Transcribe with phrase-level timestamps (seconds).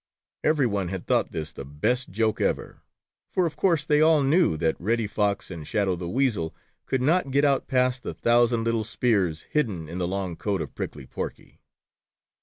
[0.43, 2.81] Every one had thought this the best joke ever,
[3.29, 6.55] for, of course, they all knew that Reddy Fox and Shadow the Weasel
[6.87, 10.73] could not get out past the thousand little spears hidden in the long coat of
[10.73, 11.61] Prickly Porky.